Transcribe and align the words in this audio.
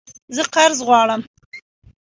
زه 0.35 0.43
قرض 0.53 0.79
غواړم 0.87 1.21